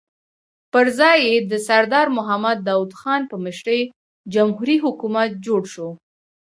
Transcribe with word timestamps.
پر 0.71 0.85
ځای 0.99 1.17
یې 1.27 1.35
د 1.51 1.53
سردار 1.67 2.07
محمد 2.17 2.57
داؤد 2.67 2.91
خان 2.99 3.21
په 3.31 3.35
مشرۍ 3.45 3.81
جمهوري 4.33 4.77
حکومت 4.85 5.29
جوړ 5.45 5.61
شو. 5.73 5.89